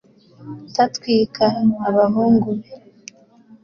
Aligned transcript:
t 0.73 0.75
atwika 0.85 1.45
abahungu 1.89 2.49
be 2.59 2.69